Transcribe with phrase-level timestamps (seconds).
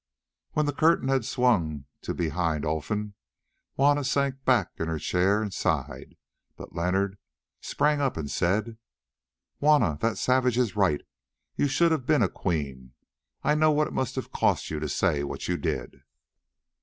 [0.53, 3.13] When the curtain had swung to behind Olfan,
[3.75, 6.15] Juanna sank back in her chair and sighed,
[6.57, 7.19] but Leonard
[7.61, 8.77] sprang up and said:
[9.59, 11.01] "Juanna, that savage is right,
[11.55, 12.93] you should have been a queen.
[13.43, 16.01] I know what it must have cost you to say what you did."